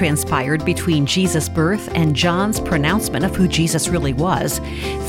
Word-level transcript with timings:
transpired 0.00 0.64
between 0.64 1.04
Jesus' 1.04 1.46
birth 1.46 1.90
and 1.94 2.16
John's 2.16 2.58
pronouncement 2.58 3.22
of 3.22 3.36
who 3.36 3.46
Jesus 3.46 3.88
really 3.88 4.14
was, 4.14 4.60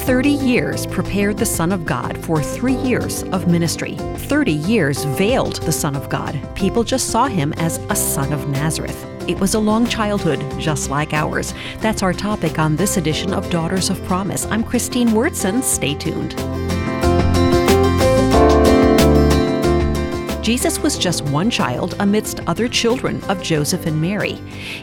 30 0.03 0.29
years 0.29 0.85
prepared 0.85 1.37
the 1.37 1.45
Son 1.45 1.71
of 1.71 1.85
God 1.85 2.17
for 2.25 2.43
three 2.43 2.75
years 2.75 3.23
of 3.31 3.47
ministry. 3.47 3.95
30 3.95 4.51
years 4.51 5.05
veiled 5.05 5.61
the 5.61 5.71
Son 5.71 5.95
of 5.95 6.09
God. 6.09 6.37
People 6.55 6.83
just 6.83 7.09
saw 7.09 7.27
him 7.27 7.53
as 7.53 7.77
a 7.89 7.95
son 7.95 8.33
of 8.33 8.49
Nazareth. 8.49 9.05
It 9.29 9.39
was 9.39 9.53
a 9.53 9.59
long 9.59 9.87
childhood, 9.87 10.43
just 10.59 10.89
like 10.89 11.13
ours. 11.13 11.53
That's 11.79 12.03
our 12.03 12.11
topic 12.11 12.59
on 12.59 12.75
this 12.75 12.97
edition 12.97 13.33
of 13.33 13.49
Daughters 13.49 13.89
of 13.89 14.03
Promise. 14.03 14.45
I'm 14.47 14.63
Christine 14.63 15.09
Wyrtzen. 15.09 15.63
Stay 15.63 15.95
tuned. 15.95 16.35
Jesus 20.41 20.79
was 20.79 20.97
just 20.97 21.23
one 21.25 21.51
child 21.51 21.95
amidst 21.99 22.39
other 22.47 22.67
children 22.67 23.23
of 23.25 23.43
Joseph 23.43 23.85
and 23.85 24.01
Mary. 24.01 24.33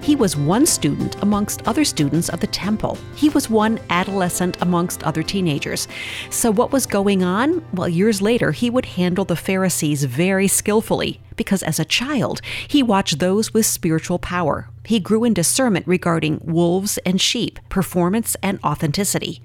He 0.01 0.15
was 0.15 0.37
one 0.37 0.65
student 0.65 1.21
amongst 1.21 1.67
other 1.67 1.85
students 1.85 2.29
of 2.29 2.39
the 2.39 2.47
temple. 2.47 2.97
He 3.17 3.29
was 3.31 3.51
one 3.51 3.81
adolescent 3.91 4.57
amongst 4.61 5.03
other 5.03 5.25
teenagers. 5.25 5.89
So, 6.31 6.53
what 6.53 6.71
was 6.71 6.87
going 6.87 7.25
on? 7.25 7.65
Well, 7.73 7.89
years 7.89 8.23
later, 8.23 8.53
he 8.53 8.71
would 8.71 8.87
handle 8.87 9.25
the 9.25 9.35
Pharisees 9.35 10.05
very 10.05 10.47
skillfully 10.47 11.21
because 11.35 11.65
as 11.65 11.81
a 11.81 11.85
child, 11.85 12.41
he 12.69 12.81
watched 12.81 13.19
those 13.19 13.53
with 13.53 13.67
spiritual 13.67 14.21
power. 14.21 14.69
He 14.85 15.01
grew 15.01 15.25
in 15.25 15.35
discernment 15.35 15.89
regarding 15.89 16.41
wolves 16.45 16.99
and 16.99 17.21
sheep, 17.21 17.59
performance 17.69 18.37
and 18.45 18.61
authenticity. 18.63 19.43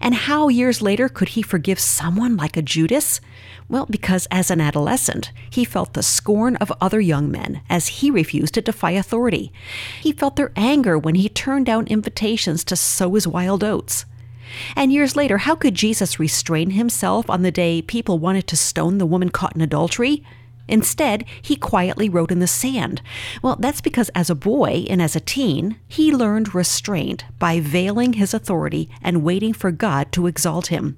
And 0.00 0.14
how 0.14 0.48
years 0.48 0.82
later 0.82 1.08
could 1.08 1.30
he 1.30 1.42
forgive 1.42 1.78
someone 1.78 2.36
like 2.36 2.56
a 2.56 2.62
Judas? 2.62 3.20
Well, 3.68 3.86
because 3.86 4.26
as 4.30 4.50
an 4.50 4.60
adolescent, 4.60 5.30
he 5.48 5.64
felt 5.64 5.92
the 5.92 6.02
scorn 6.02 6.56
of 6.56 6.72
other 6.80 7.00
young 7.00 7.30
men 7.30 7.62
as 7.70 7.86
he 7.88 8.10
refused 8.10 8.54
to 8.54 8.60
defy 8.60 8.92
authority. 8.92 9.52
He 10.00 10.12
felt 10.12 10.36
their 10.36 10.52
anger 10.56 10.98
when 10.98 11.14
he 11.14 11.28
turned 11.28 11.66
down 11.66 11.86
invitations 11.86 12.64
to 12.64 12.76
sow 12.76 13.14
his 13.14 13.28
wild 13.28 13.62
oats. 13.62 14.04
And 14.74 14.92
years 14.92 15.14
later, 15.14 15.38
how 15.38 15.54
could 15.54 15.74
Jesus 15.74 16.18
restrain 16.18 16.70
himself 16.70 17.30
on 17.30 17.42
the 17.42 17.52
day 17.52 17.82
people 17.82 18.18
wanted 18.18 18.46
to 18.48 18.56
stone 18.56 18.98
the 18.98 19.06
woman 19.06 19.28
caught 19.28 19.54
in 19.54 19.62
adultery? 19.62 20.24
Instead, 20.70 21.24
he 21.42 21.56
quietly 21.56 22.08
wrote 22.08 22.30
in 22.30 22.38
the 22.38 22.46
sand. 22.46 23.02
Well, 23.42 23.56
that's 23.56 23.80
because 23.80 24.08
as 24.14 24.30
a 24.30 24.34
boy 24.34 24.86
and 24.88 25.02
as 25.02 25.14
a 25.14 25.20
teen, 25.20 25.76
he 25.88 26.12
learned 26.12 26.54
restraint 26.54 27.24
by 27.38 27.60
veiling 27.60 28.14
his 28.14 28.32
authority 28.32 28.88
and 29.02 29.24
waiting 29.24 29.52
for 29.52 29.70
God 29.72 30.12
to 30.12 30.26
exalt 30.26 30.68
him. 30.68 30.96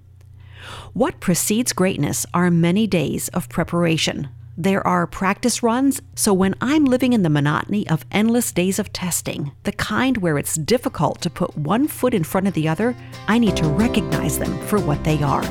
What 0.93 1.21
precedes 1.21 1.73
greatness 1.73 2.27
are 2.33 2.51
many 2.51 2.87
days 2.87 3.29
of 3.29 3.49
preparation. 3.49 4.29
There 4.57 4.87
are 4.87 5.07
practice 5.07 5.63
runs, 5.63 6.03
so 6.15 6.35
when 6.35 6.55
I'm 6.61 6.85
living 6.85 7.15
in 7.15 7.23
the 7.23 7.31
monotony 7.31 7.89
of 7.89 8.05
endless 8.13 8.53
days 8.53 8.79
of 8.79 8.93
testing, 8.93 9.53
the 9.63 9.73
kind 9.73 10.19
where 10.19 10.37
it's 10.37 10.57
difficult 10.57 11.23
to 11.23 11.31
put 11.31 11.57
one 11.57 11.89
foot 11.89 12.13
in 12.13 12.23
front 12.23 12.47
of 12.47 12.53
the 12.53 12.69
other, 12.69 12.95
I 13.29 13.39
need 13.39 13.57
to 13.57 13.67
recognize 13.67 14.39
them 14.39 14.59
for 14.67 14.79
what 14.79 15.03
they 15.05 15.23
are. 15.23 15.43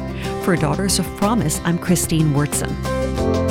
For 0.44 0.56
Daughters 0.56 1.00
of 1.00 1.08
Promise, 1.18 1.60
I'm 1.64 1.80
Christine 1.80 2.34
Wyrtzen. 2.34 3.51